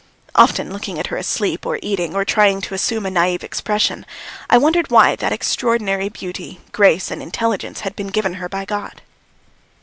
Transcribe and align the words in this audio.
Often 0.33 0.73
looking 0.73 0.97
at 0.97 1.05
her 1.13 1.17
asleep, 1.17 1.63
or 1.63 1.77
eating, 1.83 2.15
or 2.15 2.25
trying 2.25 2.59
to 2.61 2.73
assume 2.73 3.05
a 3.05 3.11
naïve 3.11 3.43
expression, 3.43 4.03
I 4.49 4.57
wondered 4.57 4.89
why 4.89 5.15
that 5.17 5.31
extraordinary 5.31 6.09
beauty, 6.09 6.59
grace, 6.71 7.11
and 7.11 7.21
intelligence 7.21 7.81
had 7.81 7.95
been 7.95 8.07
given 8.07 8.33
her 8.41 8.49
by 8.49 8.65
God. 8.65 9.03